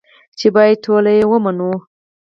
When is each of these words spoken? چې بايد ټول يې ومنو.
چې 0.37 0.47
بايد 0.55 0.77
ټول 0.85 1.05
يې 1.15 1.23
ومنو. 1.29 1.71